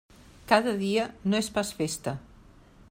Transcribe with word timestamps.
Cada 0.51 0.73
dia 0.79 1.03
no 1.33 1.39
és 1.43 1.53
pas 1.59 1.73
festa. 1.83 2.19